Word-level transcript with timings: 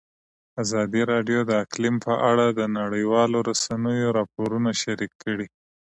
ازادي 0.63 1.01
راډیو 1.11 1.39
د 1.45 1.51
اقلیم 1.63 1.95
په 2.05 2.13
اړه 2.31 2.45
د 2.49 2.61
نړیوالو 2.79 3.37
رسنیو 3.49 4.15
راپورونه 4.17 4.69
شریک 4.81 5.11
کړي. 5.23 5.47